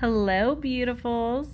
[0.00, 1.48] Hello, beautifuls.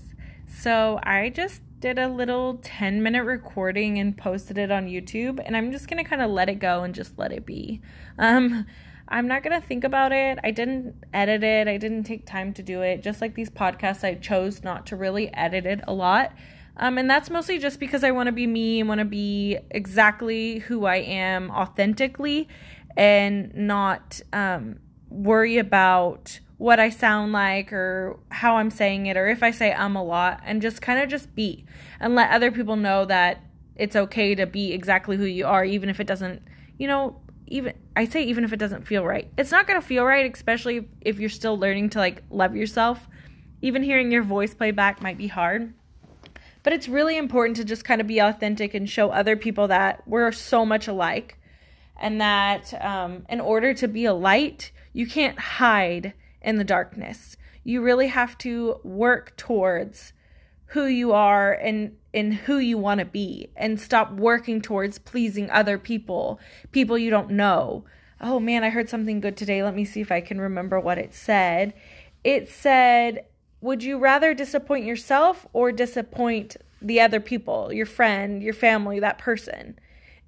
[0.48, 5.56] So, I just did a little 10 minute recording and posted it on YouTube, and
[5.56, 7.80] I'm just gonna kind of let it go and just let it be.
[8.18, 8.66] Um,
[9.06, 10.40] I'm not gonna think about it.
[10.42, 13.00] I didn't edit it, I didn't take time to do it.
[13.00, 16.32] Just like these podcasts, I chose not to really edit it a lot.
[16.76, 19.56] Um, and that's mostly just because I want to be me and want to be
[19.70, 22.48] exactly who I am authentically
[22.96, 24.80] and not um,
[25.10, 29.72] worry about what I sound like or how I'm saying it or if I say
[29.72, 31.64] um a lot and just kind of just be
[31.98, 33.44] and let other people know that
[33.74, 36.40] it's okay to be exactly who you are even if it doesn't,
[36.78, 39.28] you know, even I say even if it doesn't feel right.
[39.36, 43.08] It's not going to feel right especially if you're still learning to like love yourself.
[43.60, 45.74] Even hearing your voice play back might be hard.
[46.62, 50.06] But it's really important to just kind of be authentic and show other people that
[50.06, 51.40] we're so much alike
[51.98, 57.36] and that um, in order to be a light, you can't hide in the darkness.
[57.64, 60.12] You really have to work towards
[60.66, 65.50] who you are and and who you want to be and stop working towards pleasing
[65.50, 66.38] other people,
[66.72, 67.84] people you don't know.
[68.20, 69.62] Oh man, I heard something good today.
[69.62, 71.74] Let me see if I can remember what it said.
[72.24, 73.24] It said,
[73.60, 79.18] "Would you rather disappoint yourself or disappoint the other people, your friend, your family, that
[79.18, 79.78] person?"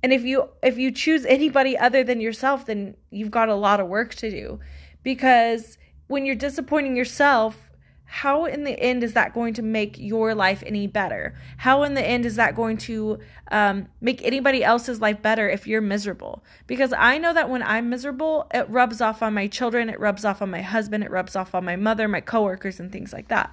[0.02, 3.80] And if you if you choose anybody other than yourself, then you've got a lot
[3.80, 4.60] of work to do
[5.02, 7.70] because when you're disappointing yourself,
[8.06, 11.34] how in the end is that going to make your life any better?
[11.56, 13.18] How in the end is that going to
[13.50, 16.44] um, make anybody else's life better if you're miserable?
[16.66, 20.24] Because I know that when I'm miserable, it rubs off on my children, it rubs
[20.24, 23.28] off on my husband, it rubs off on my mother, my coworkers, and things like
[23.28, 23.52] that.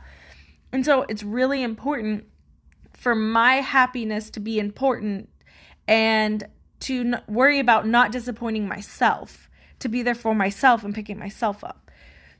[0.72, 2.26] And so it's really important
[2.94, 5.28] for my happiness to be important
[5.88, 6.44] and
[6.82, 9.50] to worry about not disappointing myself,
[9.80, 11.81] to be there for myself and picking myself up.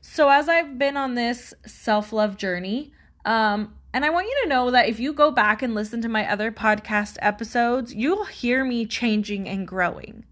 [0.04, 2.92] So, as I've been on this self love journey,
[3.24, 6.08] um, and I want you to know that if you go back and listen to
[6.08, 10.24] my other podcast episodes, you'll hear me changing and growing.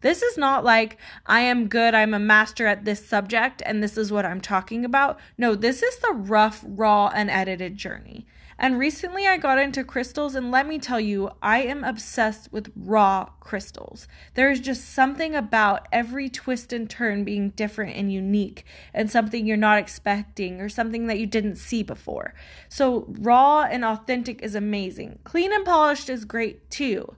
[0.00, 3.98] This is not like I am good, I'm a master at this subject, and this
[3.98, 5.18] is what I'm talking about.
[5.36, 8.26] No, this is the rough, raw, and edited journey.
[8.58, 12.72] And recently I got into crystals, and let me tell you, I am obsessed with
[12.74, 14.08] raw crystals.
[14.34, 18.64] There is just something about every twist and turn being different and unique,
[18.94, 22.32] and something you're not expecting, or something that you didn't see before.
[22.70, 25.18] So, raw and authentic is amazing.
[25.24, 27.14] Clean and polished is great too.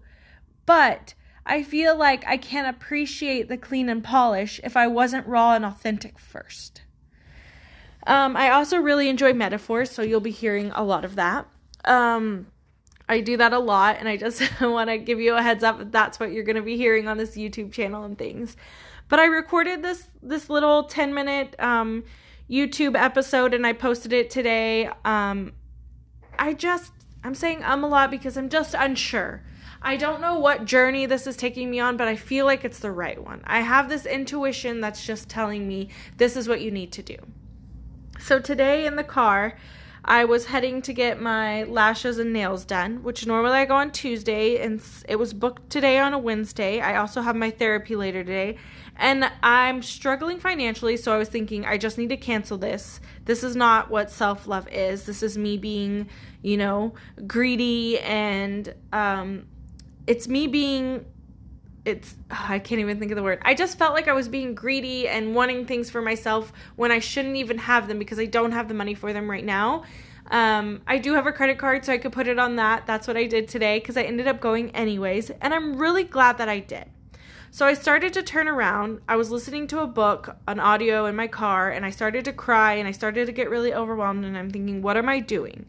[0.67, 1.15] But
[1.47, 5.65] I feel like I can't appreciate the clean and polish if I wasn't raw and
[5.65, 6.83] authentic first.
[8.09, 11.47] Um, I also really enjoy metaphors, so you'll be hearing a lot of that.
[11.85, 12.47] Um,
[13.07, 15.79] I do that a lot, and I just want to give you a heads up
[15.79, 18.57] that that's what you're going to be hearing on this YouTube channel and things.
[19.09, 22.05] But I recorded this this little 10 minute um,
[22.49, 24.91] YouTube episode, and I posted it today.
[25.05, 25.53] Um,
[26.39, 26.93] I just
[27.23, 29.43] I'm saying um a lot because I'm just unsure.
[29.83, 32.81] I don't know what journey this is taking me on, but I feel like it's
[32.81, 33.43] the right one.
[33.45, 37.17] I have this intuition that's just telling me this is what you need to do.
[38.29, 39.57] So today in the car,
[40.05, 43.91] I was heading to get my lashes and nails done, which normally I go on
[43.91, 46.83] Tuesday, and it was booked today on a Wednesday.
[46.83, 48.59] I also have my therapy later today,
[48.97, 53.01] and I'm struggling financially, so I was thinking I just need to cancel this.
[53.25, 55.05] This is not what self love is.
[55.05, 56.11] This is me being,
[56.43, 56.93] you know,
[57.27, 59.47] greedy, and um,
[60.07, 61.07] it's me being
[61.89, 63.41] it's I can't even think of the word.
[63.43, 66.99] I just felt like I was being greedy and wanting things for myself when I
[66.99, 69.85] shouldn't even have them because I don't have the money for them right now.
[70.31, 72.87] Um, I do have a credit card, so I could put it on that.
[72.87, 76.39] That's what I did today because I ended up going anyways, and I'm really glad
[76.39, 76.85] that I did.
[77.51, 79.01] So I started to turn around.
[79.09, 82.33] I was listening to a book, an audio in my car, and I started to
[82.33, 84.27] cry and I started to get really overwhelmed.
[84.27, 85.65] And I'm thinking, what am I doing?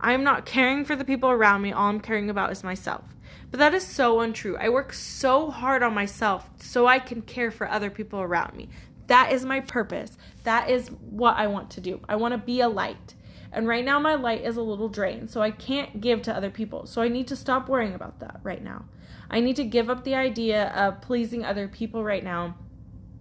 [0.00, 1.72] I'm not caring for the people around me.
[1.72, 3.15] All I'm caring about is myself.
[3.50, 4.56] But that is so untrue.
[4.56, 8.68] I work so hard on myself so I can care for other people around me.
[9.06, 10.16] That is my purpose.
[10.42, 12.00] That is what I want to do.
[12.08, 13.14] I want to be a light.
[13.52, 16.50] And right now, my light is a little drained, so I can't give to other
[16.50, 16.86] people.
[16.86, 18.84] So I need to stop worrying about that right now.
[19.30, 22.56] I need to give up the idea of pleasing other people right now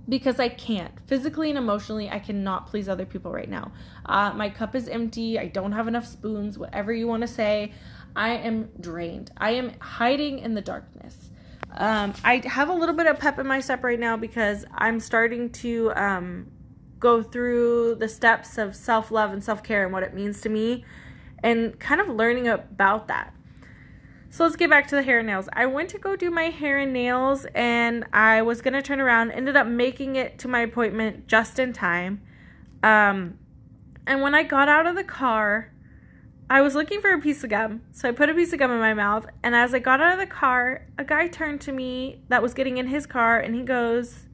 [0.07, 0.94] because I can't.
[1.07, 3.71] Physically and emotionally, I cannot please other people right now.
[4.06, 5.39] Uh, my cup is empty.
[5.39, 7.74] I don't have enough spoons, whatever you want to say.
[8.16, 9.32] I am drained.
[9.38, 11.30] I am hiding in the darkness.
[11.78, 15.00] Um, I have a little bit of pep in my step right now because I'm
[15.00, 16.52] starting to um,
[17.00, 20.50] go through the steps of self love and self care and what it means to
[20.50, 20.86] me
[21.44, 23.34] and kind of learning about that.
[24.30, 25.48] So let's get back to the hair and nails.
[25.54, 29.00] I went to go do my hair and nails and I was going to turn
[29.00, 32.22] around, ended up making it to my appointment just in time.
[32.84, 33.40] Um,
[34.08, 35.72] And when I got out of the car,
[36.47, 37.81] I was looking for a piece of gum.
[37.92, 39.25] So I put a piece of gum in my mouth.
[39.42, 42.53] And as I got out of the car, a guy turned to me that was
[42.53, 44.27] getting in his car and he goes,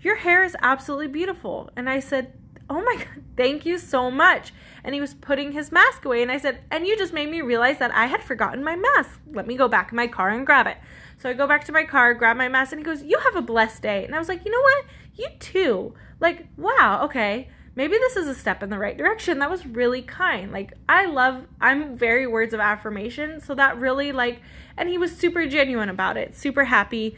[0.00, 1.68] Your hair is absolutely beautiful.
[1.76, 2.32] And I said,
[2.70, 4.52] Oh my God, thank you so much.
[4.82, 6.22] And he was putting his mask away.
[6.22, 9.20] And I said, And you just made me realize that I had forgotten my mask.
[9.30, 10.78] Let me go back in my car and grab it.
[11.18, 13.36] So I go back to my car, grab my mask, and he goes, You have
[13.36, 14.06] a blessed day.
[14.06, 14.84] And I was like, You know what?
[15.14, 15.94] You too.
[16.20, 17.48] Like, wow, okay
[17.80, 19.38] maybe this is a step in the right direction.
[19.38, 20.52] That was really kind.
[20.52, 23.40] Like, I love, I'm very words of affirmation.
[23.40, 24.42] So that really, like,
[24.76, 27.16] and he was super genuine about it, super happy.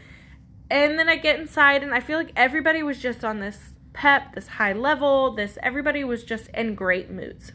[0.71, 4.37] And then I get inside, and I feel like everybody was just on this pep,
[4.37, 7.51] this high level, this, everybody was just in great moods.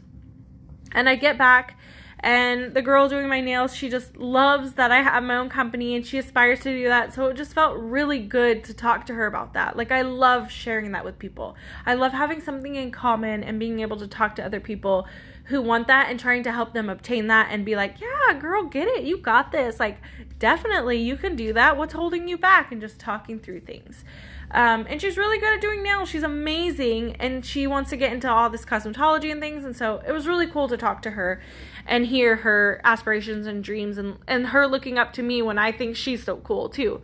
[0.92, 1.78] And I get back,
[2.20, 5.94] and the girl doing my nails, she just loves that I have my own company
[5.94, 7.14] and she aspires to do that.
[7.14, 9.76] So it just felt really good to talk to her about that.
[9.76, 11.54] Like, I love sharing that with people.
[11.86, 15.06] I love having something in common and being able to talk to other people
[15.44, 18.64] who want that and trying to help them obtain that and be like, yeah, girl,
[18.64, 19.04] get it.
[19.04, 19.80] You got this.
[19.80, 19.98] Like,
[20.38, 21.78] definitely, you can do that.
[21.78, 22.70] What's holding you back?
[22.70, 24.04] And just talking through things.
[24.50, 26.08] Um, and she's really good at doing nails.
[26.08, 29.64] She's amazing, and she wants to get into all this cosmetology and things.
[29.64, 31.40] And so it was really cool to talk to her
[31.88, 35.72] and hear her aspirations and dreams, and and her looking up to me when I
[35.72, 37.00] think she's so cool too.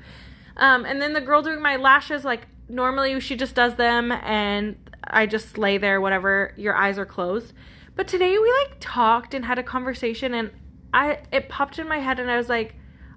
[0.57, 4.77] Um, and then the girl doing my lashes, like normally she just does them, and
[5.03, 6.53] I just lay there, whatever.
[6.57, 7.53] Your eyes are closed.
[7.97, 10.51] But today we like talked and had a conversation, and
[10.93, 12.75] I it popped in my head, and I was like,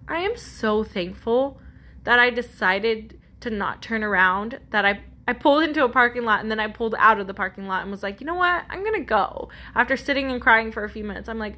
[0.08, 1.60] I am so thankful
[2.06, 6.40] that I decided to not turn around that I I pulled into a parking lot
[6.40, 8.64] and then I pulled out of the parking lot and was like, you know what?
[8.70, 9.50] I'm gonna go.
[9.76, 11.58] After sitting and crying for a few minutes, I'm like,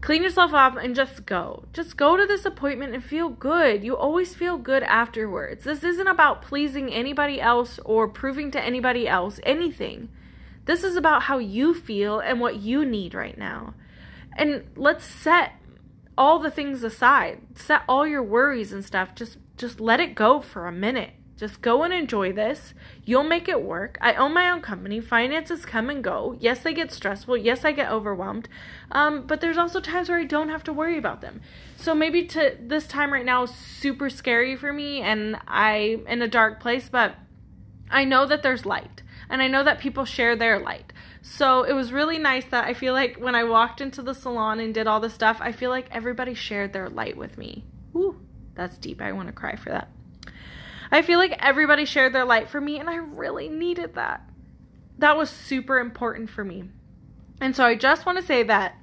[0.00, 1.64] clean yourself up and just go.
[1.72, 3.82] Just go to this appointment and feel good.
[3.82, 5.64] You always feel good afterwards.
[5.64, 10.08] This isn't about pleasing anybody else or proving to anybody else anything.
[10.66, 13.74] This is about how you feel and what you need right now.
[14.36, 15.54] And let's set
[16.16, 17.40] all the things aside.
[17.56, 19.14] Set all your worries and stuff.
[19.14, 21.10] Just just let it go for a minute.
[21.36, 22.72] Just go and enjoy this.
[23.04, 23.98] You'll make it work.
[24.00, 25.00] I own my own company.
[25.00, 26.34] Finances come and go.
[26.40, 27.36] Yes, they get stressful.
[27.36, 28.48] Yes, I get overwhelmed.
[28.90, 31.42] Um, but there's also times where I don't have to worry about them.
[31.76, 36.22] So maybe to this time right now is super scary for me and I'm in
[36.22, 37.16] a dark place, but
[37.90, 39.02] I know that there's light.
[39.28, 40.92] And I know that people share their light.
[41.20, 44.60] So it was really nice that I feel like when I walked into the salon
[44.60, 47.64] and did all the stuff, I feel like everybody shared their light with me.
[47.94, 48.20] Ooh.
[48.54, 49.02] That's deep.
[49.02, 49.90] I want to cry for that.
[50.90, 54.28] I feel like everybody shared their light for me, and I really needed that.
[54.98, 56.64] That was super important for me.
[57.40, 58.76] And so I just want to say that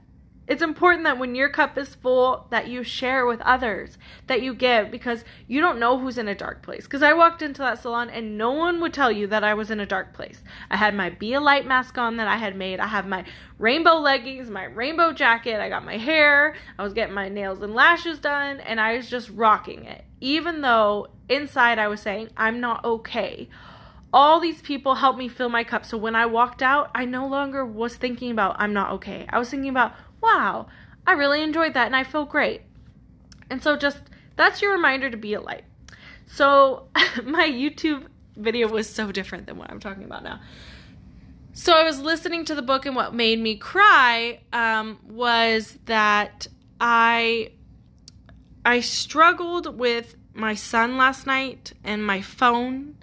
[0.45, 3.97] it's important that when your cup is full that you share with others
[4.27, 6.83] that you give because you don't know who's in a dark place.
[6.83, 9.71] Because i walked into that salon and no one would tell you that i was
[9.71, 10.43] in a dark place.
[10.69, 12.81] I had my be a light mask on that i had made.
[12.81, 13.23] I have my
[13.57, 15.61] rainbow leggings my rainbow jacket.
[15.61, 16.55] I got my hair.
[16.77, 20.61] I was getting my nails and lashes done and i was just rocking it even
[20.61, 23.47] though inside i was saying i'm not okay
[24.15, 27.27] all these people helped me fill my cup so when i walked out i no
[27.27, 29.93] longer was thinking about i'm not okay i was thinking about
[30.23, 30.67] wow,
[31.05, 32.61] I really enjoyed that and I feel great.
[33.49, 33.99] And so just
[34.35, 35.65] that's your reminder to be a light.
[36.25, 36.87] So
[37.23, 40.39] my YouTube video was so different than what I'm talking about now.
[41.51, 46.47] So I was listening to the book and what made me cry um, was that
[46.81, 47.51] I
[48.65, 52.95] I struggled with my son last night and my phone.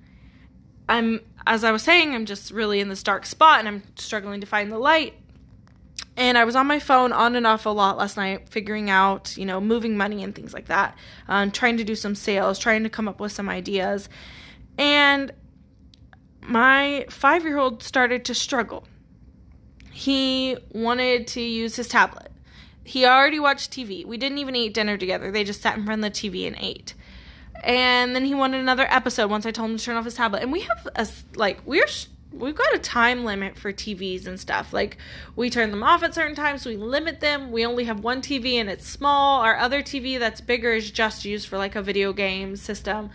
[0.88, 4.40] I'm as I was saying, I'm just really in this dark spot and I'm struggling
[4.40, 5.14] to find the light.
[6.16, 9.36] And I was on my phone on and off a lot last night, figuring out,
[9.36, 10.96] you know, moving money and things like that,
[11.28, 14.08] um, trying to do some sales, trying to come up with some ideas.
[14.76, 15.32] And
[16.42, 18.84] my five year old started to struggle.
[19.90, 22.29] He wanted to use his tablet.
[22.90, 24.04] He already watched TV.
[24.04, 25.30] We didn't even eat dinner together.
[25.30, 26.94] They just sat in front of the TV and ate.
[27.62, 30.42] And then he wanted another episode once I told him to turn off his tablet.
[30.42, 31.06] And we have a,
[31.36, 31.86] like, we're
[32.32, 34.72] we've got a time limit for TVs and stuff.
[34.72, 34.96] Like
[35.36, 37.52] we turn them off at certain times, we limit them.
[37.52, 39.42] We only have one TV and it's small.
[39.42, 43.10] Our other TV that's bigger is just used for like a video game system.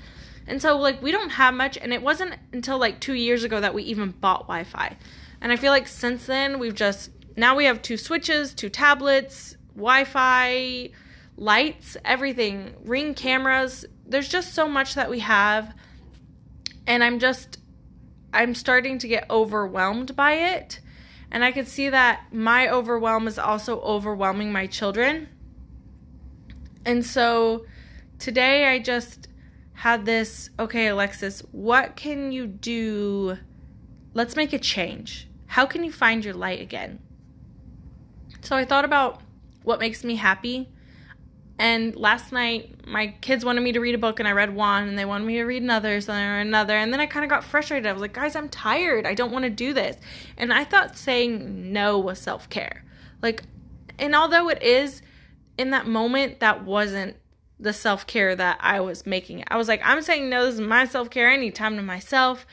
[0.47, 3.59] And so like we don't have much and it wasn't until like 2 years ago
[3.59, 4.97] that we even bought Wi-Fi.
[5.41, 9.57] And I feel like since then we've just now we have two switches, two tablets,
[9.75, 10.89] Wi-Fi,
[11.37, 13.85] lights, everything, ring cameras.
[14.05, 15.73] There's just so much that we have.
[16.87, 17.59] And I'm just
[18.33, 20.79] I'm starting to get overwhelmed by it.
[21.31, 25.29] And I can see that my overwhelm is also overwhelming my children.
[26.85, 27.65] And so
[28.19, 29.27] today I just
[29.73, 33.37] had this okay, Alexis, what can you do?
[34.13, 35.27] Let's make a change.
[35.47, 36.99] How can you find your light again?
[38.41, 39.21] So I thought about
[39.65, 40.69] what makes me happy.
[41.57, 44.89] And last night, my kids wanted me to read a book, and I read one,
[44.89, 46.75] and they wanted me to read another, so read another.
[46.75, 47.85] And then I kind of got frustrated.
[47.85, 49.05] I was like, guys, I'm tired.
[49.05, 49.95] I don't want to do this.
[50.37, 52.83] And I thought saying no was self care.
[53.21, 53.43] Like,
[53.97, 55.01] and although it is,
[55.57, 57.15] in that moment, that wasn't
[57.57, 59.43] the self care that I was making.
[59.47, 61.29] I was like, I'm saying no, this is my self care.
[61.29, 62.45] I need time to myself.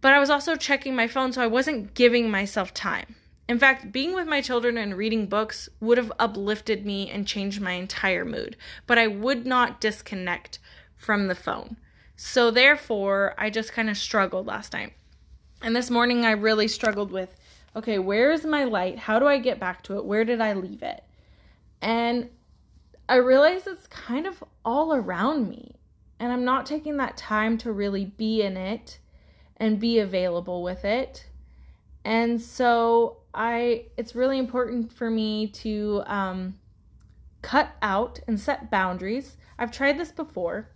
[0.00, 3.16] But I was also checking my phone, so I wasn't giving myself time.
[3.48, 7.60] In fact, being with my children and reading books would have uplifted me and changed
[7.60, 10.58] my entire mood, but I would not disconnect
[10.96, 11.76] from the phone.
[12.16, 14.94] So, therefore, I just kind of struggled last night.
[15.62, 17.36] And this morning, I really struggled with
[17.76, 18.98] okay, where is my light?
[19.00, 20.04] How do I get back to it?
[20.06, 21.04] Where did I leave it?
[21.82, 22.30] And
[23.06, 25.76] I realize it's kind of all around me,
[26.18, 28.98] and I'm not taking that time to really be in it
[29.58, 31.28] and be available with it.
[32.04, 36.58] And so I it's really important for me to um,
[37.42, 39.36] cut out and set boundaries.
[39.58, 40.70] I've tried this before.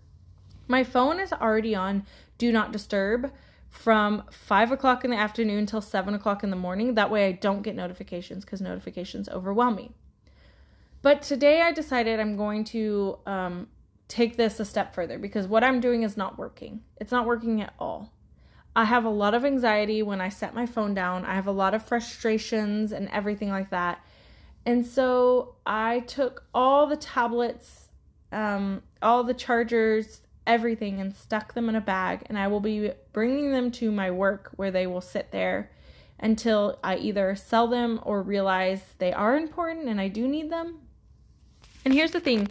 [0.68, 2.04] My phone is already on
[2.38, 3.32] do not disturb
[3.70, 6.94] from five o'clock in the afternoon till seven o'clock in the morning.
[6.94, 9.92] That way I don't get notifications because notifications overwhelm me.
[11.02, 13.68] But today I decided I'm going to um,
[14.06, 16.82] take this a step further because what I'm doing is not working.
[16.98, 18.12] It's not working at all.
[18.74, 21.24] I have a lot of anxiety when I set my phone down.
[21.24, 24.04] I have a lot of frustrations and everything like that.
[24.64, 27.88] And so I took all the tablets,
[28.30, 32.22] um, all the chargers, everything, and stuck them in a bag.
[32.26, 35.70] And I will be bringing them to my work where they will sit there
[36.20, 40.80] until I either sell them or realize they are important and I do need them.
[41.84, 42.48] And here's the thing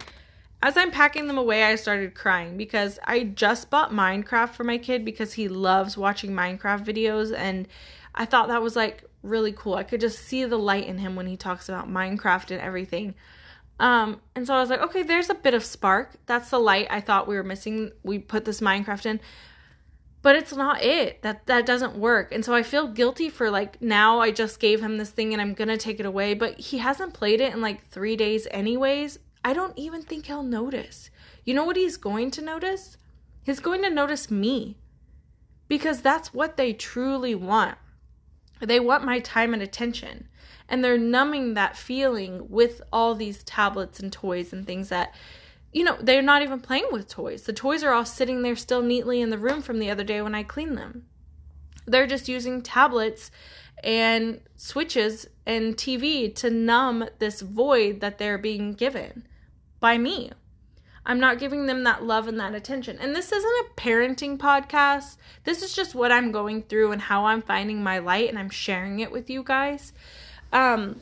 [0.62, 4.76] as I'm packing them away, I started crying because I just bought Minecraft for my
[4.76, 7.66] kid because he loves watching Minecraft videos and
[8.14, 9.74] I thought that was like really cool.
[9.74, 13.14] I could just see the light in him when he talks about Minecraft and everything.
[13.78, 16.16] Um, and so I was like, okay, there's a bit of spark.
[16.26, 17.92] That's the light I thought we were missing.
[18.02, 19.20] We put this Minecraft in.
[20.20, 21.22] But it's not it.
[21.22, 22.30] That that doesn't work.
[22.30, 25.40] And so I feel guilty for like now I just gave him this thing and
[25.40, 29.18] I'm to take it away, but he hasn't played it in like 3 days anyways
[29.44, 31.10] I don't even think he'll notice.
[31.44, 32.96] You know what he's going to notice?
[33.42, 34.76] He's going to notice me
[35.68, 37.78] because that's what they truly want.
[38.60, 40.28] They want my time and attention.
[40.68, 45.14] And they're numbing that feeling with all these tablets and toys and things that,
[45.72, 47.42] you know, they're not even playing with toys.
[47.42, 50.20] The toys are all sitting there still neatly in the room from the other day
[50.20, 51.06] when I cleaned them.
[51.86, 53.30] They're just using tablets
[53.82, 59.24] and switches and TV to numb this void that they're being given
[59.80, 60.30] by me.
[61.04, 62.98] I'm not giving them that love and that attention.
[63.00, 65.16] And this isn't a parenting podcast.
[65.44, 68.50] This is just what I'm going through and how I'm finding my light and I'm
[68.50, 69.92] sharing it with you guys.
[70.52, 71.00] Um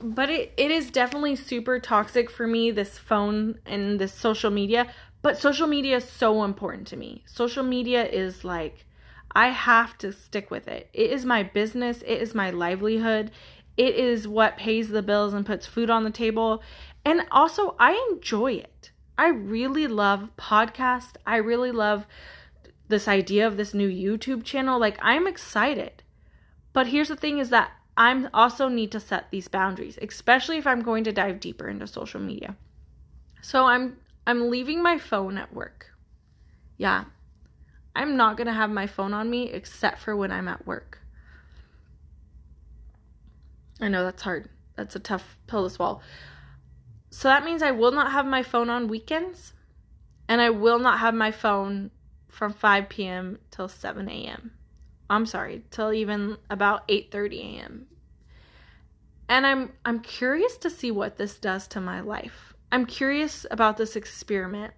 [0.00, 4.92] but it, it is definitely super toxic for me this phone and this social media
[5.22, 8.84] but social media is so important to me social media is like
[9.32, 13.30] i have to stick with it it is my business it is my livelihood
[13.76, 16.62] it is what pays the bills and puts food on the table
[17.06, 18.90] and also, I enjoy it.
[19.16, 21.14] I really love podcasts.
[21.24, 22.04] I really love
[22.88, 24.80] this idea of this new YouTube channel.
[24.80, 26.02] Like, I'm excited.
[26.72, 30.66] But here's the thing is that I'm also need to set these boundaries, especially if
[30.66, 32.56] I'm going to dive deeper into social media.
[33.40, 35.92] So I'm I'm leaving my phone at work.
[36.76, 37.04] Yeah.
[37.94, 40.98] I'm not going to have my phone on me except for when I'm at work.
[43.80, 44.50] I know that's hard.
[44.74, 46.00] That's a tough pill to swallow.
[47.16, 49.54] So that means I will not have my phone on weekends
[50.28, 51.90] and I will not have my phone
[52.28, 53.38] from 5 p.m.
[53.50, 54.50] till 7 a.m.
[55.08, 57.86] I'm sorry, till even about 8:30 a.m.
[59.30, 62.52] And I'm I'm curious to see what this does to my life.
[62.70, 64.74] I'm curious about this experiment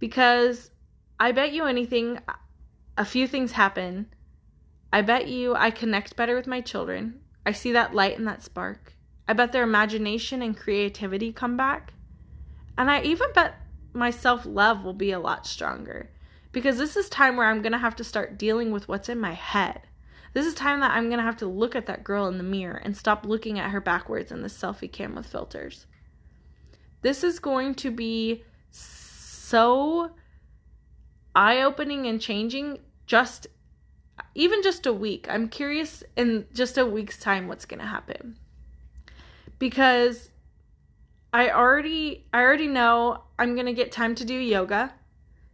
[0.00, 0.72] because
[1.20, 2.18] I bet you anything
[2.98, 4.12] a few things happen.
[4.92, 7.20] I bet you I connect better with my children.
[7.46, 8.95] I see that light and that spark.
[9.28, 11.92] I bet their imagination and creativity come back.
[12.78, 13.56] And I even bet
[13.92, 16.10] my self love will be a lot stronger
[16.52, 19.18] because this is time where I'm going to have to start dealing with what's in
[19.18, 19.82] my head.
[20.32, 22.44] This is time that I'm going to have to look at that girl in the
[22.44, 25.86] mirror and stop looking at her backwards in the selfie cam with filters.
[27.00, 30.10] This is going to be so
[31.34, 33.46] eye opening and changing just
[34.34, 35.26] even just a week.
[35.28, 38.36] I'm curious in just a week's time what's going to happen
[39.58, 40.30] because
[41.32, 44.94] I already I already know I'm going to get time to do yoga.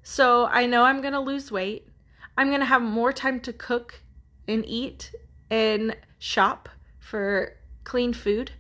[0.03, 1.89] So I know I'm going to lose weight.
[2.37, 4.01] I'm going to have more time to cook
[4.49, 5.15] and eat
[5.51, 6.69] and shop
[6.99, 8.53] for clean food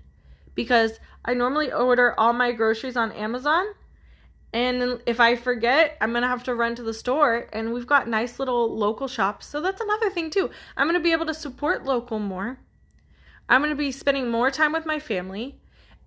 [0.54, 3.64] because I normally order all my groceries on Amazon.
[4.52, 7.48] And if I forget, I'm going to have to run to the store.
[7.52, 9.46] And we've got nice little local shops.
[9.46, 10.50] So that's another thing, too.
[10.76, 12.58] I'm going to be able to support local more.
[13.48, 15.58] I'm going to be spending more time with my family.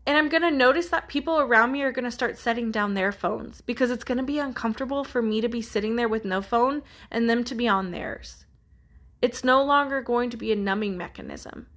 [0.08, 2.94] And I'm going to notice that people around me are going to start setting down
[2.94, 6.26] their phones because it's going to be uncomfortable for me to be sitting there with
[6.26, 8.46] no phone and them to be on theirs.
[9.22, 11.68] It's no longer going to be a numbing mechanism.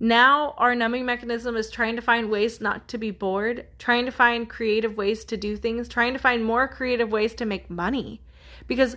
[0.00, 4.12] Now, our numbing mechanism is trying to find ways not to be bored, trying to
[4.12, 8.20] find creative ways to do things, trying to find more creative ways to make money.
[8.66, 8.96] Because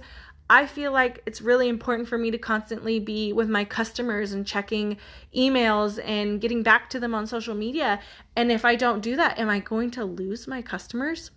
[0.52, 4.46] I feel like it's really important for me to constantly be with my customers and
[4.46, 4.98] checking
[5.34, 8.02] emails and getting back to them on social media.
[8.36, 11.32] And if I don't do that, am I going to lose my customers?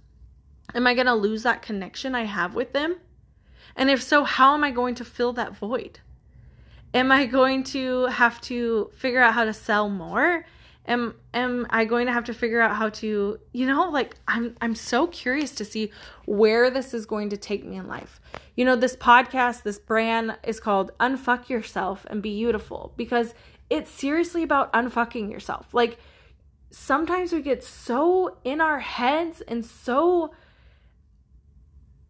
[0.74, 2.96] Am I going to lose that connection I have with them?
[3.76, 6.00] And if so, how am I going to fill that void?
[6.92, 10.44] Am I going to have to figure out how to sell more?
[10.86, 14.56] Am am I going to have to figure out how to, you know, like I'm
[14.60, 15.90] I'm so curious to see
[16.26, 18.20] where this is going to take me in life.
[18.56, 23.34] You know, this podcast, this brand is called Unfuck Yourself and Be Beautiful because
[23.70, 25.72] it's seriously about unfucking yourself.
[25.72, 25.98] Like
[26.70, 30.34] sometimes we get so in our heads and so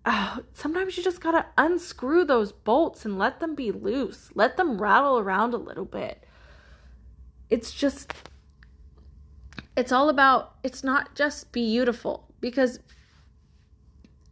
[0.04, 4.30] uh, sometimes you just gotta unscrew those bolts and let them be loose.
[4.34, 6.24] Let them rattle around a little bit.
[7.48, 8.12] It's just
[9.76, 12.78] it's all about it's not just beautiful because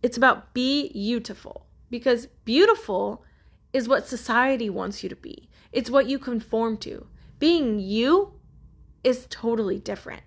[0.03, 3.25] it's about be beautiful because beautiful
[3.73, 5.49] is what society wants you to be.
[5.73, 7.07] It's what you conform to.
[7.39, 8.35] Being you
[9.03, 10.23] is totally different.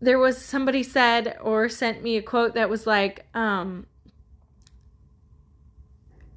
[0.00, 3.86] There was somebody said or sent me a quote that was like um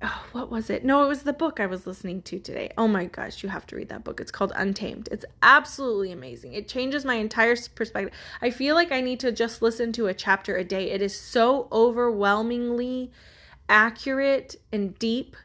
[0.03, 0.83] oh, what was it?
[0.83, 2.71] No, it was the book I was listening to today.
[2.77, 4.19] Oh my gosh, you have to read that book.
[4.19, 5.09] It's called Untamed.
[5.11, 6.53] It's absolutely amazing.
[6.53, 8.13] It changes my entire perspective.
[8.41, 10.91] I feel like I need to just listen to a chapter a day.
[10.91, 13.11] It is so overwhelmingly
[13.69, 15.35] accurate and deep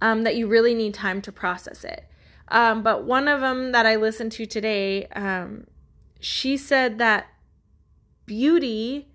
[0.00, 2.04] um, that you really need time to process it.
[2.48, 5.66] Um, but one of them that I listened to today, um,
[6.20, 7.26] she said that
[8.24, 9.08] beauty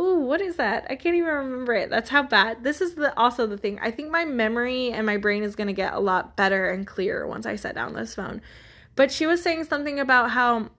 [0.00, 0.86] Ooh, what is that?
[0.88, 1.90] I can't even remember it.
[1.90, 2.62] That's how bad.
[2.62, 3.78] This is the also the thing.
[3.80, 6.86] I think my memory and my brain is going to get a lot better and
[6.86, 8.40] clearer once I set down this phone.
[8.94, 10.70] But she was saying something about how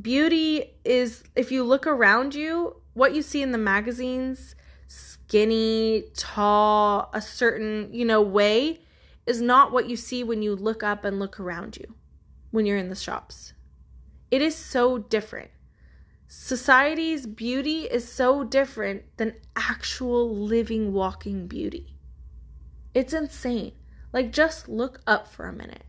[0.00, 4.54] beauty is if you look around you, what you see in the magazines,
[4.86, 8.80] skinny, tall, a certain, you know, way
[9.26, 11.94] is not what you see when you look up and look around you
[12.50, 13.54] when you're in the shops.
[14.30, 15.50] It is so different.
[16.32, 21.96] Society's beauty is so different than actual living, walking beauty.
[22.94, 23.72] It's insane.
[24.12, 25.82] Like, just look up for a minute.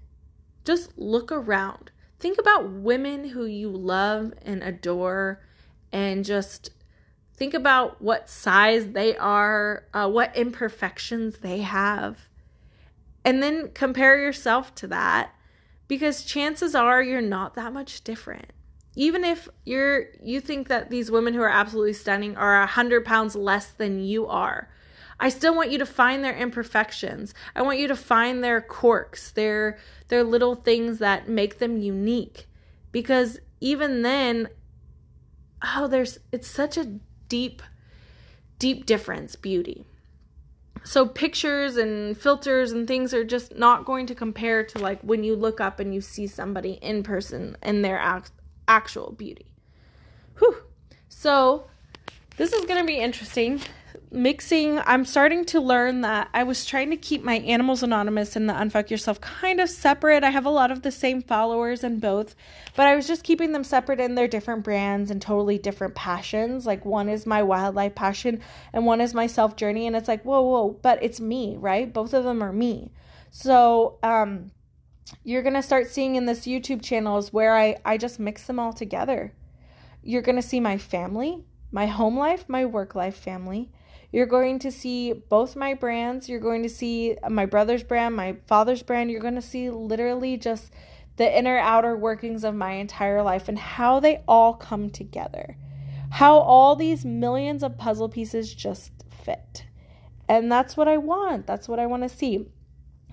[0.65, 1.91] Just look around.
[2.19, 5.43] Think about women who you love and adore,
[5.91, 6.71] and just
[7.35, 12.17] think about what size they are, uh, what imperfections they have.
[13.23, 15.35] And then compare yourself to that
[15.87, 18.53] because chances are you're not that much different
[18.95, 23.05] even if you're you think that these women who are absolutely stunning are a hundred
[23.05, 24.69] pounds less than you are
[25.21, 27.33] i still want you to find their imperfections.
[27.55, 29.77] I want you to find their quirks their
[30.07, 32.47] their little things that make them unique.
[32.91, 34.49] Because even then
[35.63, 36.99] oh there's it's such a
[37.29, 37.61] deep
[38.57, 39.85] deep difference beauty.
[40.83, 45.23] So pictures and filters and things are just not going to compare to like when
[45.23, 47.99] you look up and you see somebody in person and their
[48.71, 49.53] actual beauty.
[50.39, 50.55] Whew.
[51.09, 51.67] So,
[52.37, 53.59] this is going to be interesting.
[54.09, 58.47] Mixing, I'm starting to learn that I was trying to keep my Animals Anonymous and
[58.49, 60.23] the Unfuck Yourself kind of separate.
[60.23, 62.33] I have a lot of the same followers in both,
[62.77, 66.65] but I was just keeping them separate in their different brands and totally different passions.
[66.65, 69.85] Like one is my wildlife passion and one is my self journey.
[69.85, 71.91] And it's like, whoa, whoa, but it's me, right?
[71.91, 72.91] Both of them are me.
[73.31, 74.51] So, um,
[75.23, 78.43] you're going to start seeing in this YouTube channel is where I, I just mix
[78.43, 79.33] them all together.
[80.03, 83.71] You're going to see my family, my home life, my work life family.
[84.11, 86.27] You're going to see both my brands.
[86.27, 89.09] You're going to see my brother's brand, my father's brand.
[89.09, 90.71] You're going to see literally just
[91.17, 95.55] the inner outer workings of my entire life and how they all come together.
[96.09, 98.91] How all these millions of puzzle pieces just
[99.23, 99.65] fit.
[100.27, 101.47] And that's what I want.
[101.47, 102.47] That's what I want to see.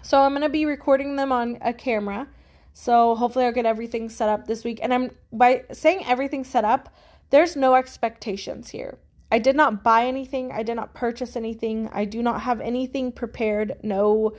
[0.02, 2.28] So I'm going to be recording them on a camera.
[2.72, 4.78] So hopefully I'll get everything set up this week.
[4.82, 6.94] And I'm by saying everything set up,
[7.30, 8.98] there's no expectations here.
[9.30, 10.52] I did not buy anything.
[10.52, 11.90] I did not purchase anything.
[11.92, 13.78] I do not have anything prepared.
[13.82, 14.34] No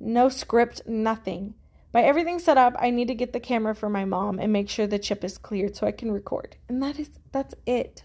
[0.00, 1.54] no script, nothing.
[1.92, 4.68] By everything set up, I need to get the camera for my mom and make
[4.68, 6.56] sure the chip is cleared so I can record.
[6.68, 8.02] And that is that's it.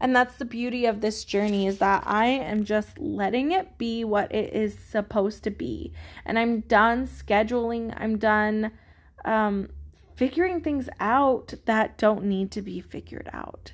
[0.00, 4.02] And that's the beauty of this journey is that I am just letting it be
[4.02, 5.92] what it is supposed to be.
[6.24, 8.72] And I'm done scheduling, I'm done
[9.26, 9.68] um,
[10.16, 13.72] figuring things out that don't need to be figured out.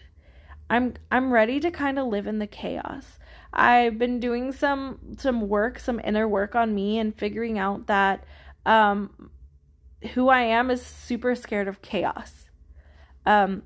[0.68, 3.18] I'm I'm ready to kind of live in the chaos.
[3.52, 8.24] I've been doing some some work, some inner work on me and figuring out that
[8.64, 9.30] um
[10.14, 12.46] who I am is super scared of chaos.
[13.24, 13.62] Um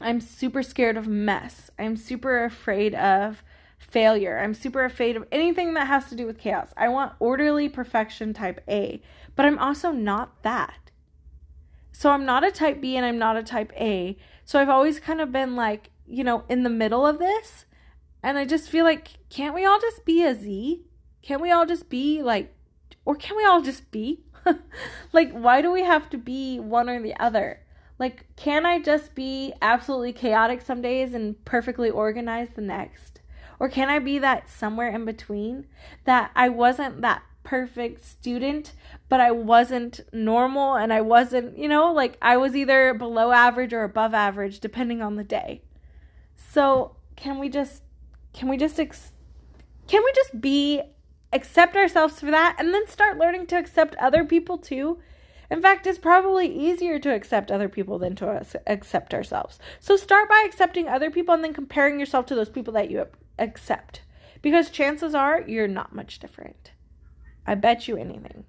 [0.00, 1.70] I'm super scared of mess.
[1.78, 3.42] I'm super afraid of
[3.78, 4.38] failure.
[4.38, 6.72] I'm super afraid of anything that has to do with chaos.
[6.76, 9.02] I want orderly perfection type A,
[9.36, 10.90] but I'm also not that.
[11.92, 14.16] So I'm not a type B and I'm not a type A.
[14.44, 17.66] So I've always kind of been like, you know, in the middle of this.
[18.22, 20.82] And I just feel like, can't we all just be a Z?
[21.22, 22.54] Can't we all just be like,
[23.04, 24.24] or can we all just be?
[25.12, 27.60] like, why do we have to be one or the other?
[28.00, 33.20] Like, can I just be absolutely chaotic some days and perfectly organized the next?
[33.58, 35.66] Or can I be that somewhere in between?
[36.04, 38.72] That I wasn't that perfect student,
[39.10, 43.74] but I wasn't normal and I wasn't, you know, like I was either below average
[43.74, 45.60] or above average depending on the day.
[46.36, 47.82] So, can we just
[48.32, 49.12] can we just ex-
[49.88, 50.80] can we just be
[51.34, 55.00] accept ourselves for that and then start learning to accept other people too?
[55.50, 59.58] In fact, it's probably easier to accept other people than to accept ourselves.
[59.80, 63.06] So start by accepting other people and then comparing yourself to those people that you
[63.38, 64.02] accept.
[64.42, 66.72] Because chances are you're not much different.
[67.46, 68.44] I bet you anything.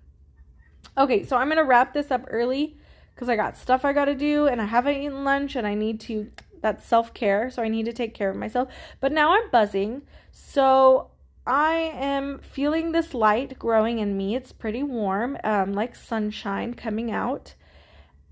[0.98, 2.78] Okay, so I'm going to wrap this up early
[3.16, 5.74] because I got stuff I got to do and I haven't eaten lunch and I
[5.74, 8.70] need to that's self-care, so I need to take care of myself.
[9.00, 10.04] But now I'm buzzing.
[10.32, 11.11] So
[11.46, 14.36] I am feeling this light growing in me.
[14.36, 17.56] It's pretty warm, um, like sunshine coming out.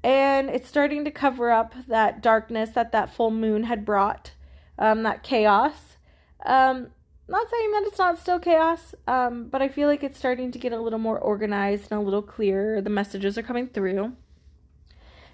[0.04, 4.32] And it's starting to cover up that darkness that that full moon had brought,
[4.78, 5.98] um, that chaos.
[6.46, 6.88] Um,
[7.28, 10.60] not saying that it's not still chaos, um, but I feel like it's starting to
[10.60, 12.82] get a little more organized and a little clearer.
[12.82, 14.14] The messages are coming through.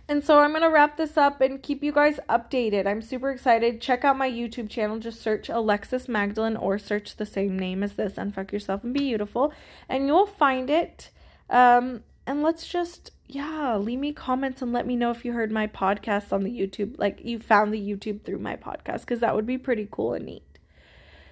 [0.08, 2.86] And so I'm going to wrap this up and keep you guys updated.
[2.86, 3.82] I'm super excited.
[3.82, 5.00] Check out my YouTube channel.
[5.00, 9.00] Just search Alexis Magdeline or search the same name as this, Unfuck Yourself and Be
[9.00, 9.52] Beautiful.
[9.90, 11.10] And you'll find it.
[11.50, 15.52] Um, and let's just, yeah, leave me comments and let me know if you heard
[15.52, 17.00] my podcast on the YouTube.
[17.00, 20.26] Like you found the YouTube through my podcast because that would be pretty cool and
[20.26, 20.55] neat.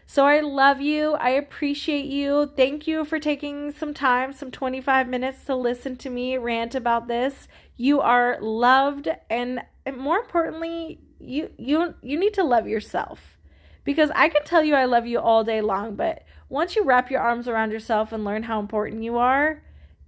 [0.05, 1.13] So I love you.
[1.13, 2.51] I appreciate you.
[2.55, 7.07] Thank you for taking some time, some 25 minutes to listen to me rant about
[7.07, 7.47] this.
[7.75, 9.61] You are loved and
[9.95, 13.37] more importantly, you you you need to love yourself.
[13.83, 17.11] Because I can tell you I love you all day long, but once you wrap
[17.11, 19.63] your arms around yourself and learn how important you are,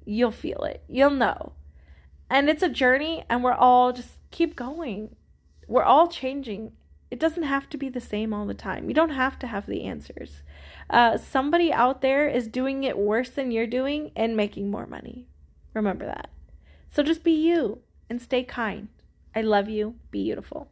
[0.05, 0.83] you'll feel it.
[0.87, 1.53] You'll know.
[2.29, 5.15] And it's a journey and we're all just keep going.
[5.67, 6.71] We're all changing
[7.11, 8.87] it doesn't have to be the same all the time.
[8.87, 10.43] You don't have to have the answers.
[10.89, 15.27] Uh, somebody out there is doing it worse than you're doing and making more money.
[15.73, 16.29] Remember that.
[16.89, 18.87] So just be you and stay kind.
[19.35, 19.95] I love you.
[20.11, 20.69] Be beautiful.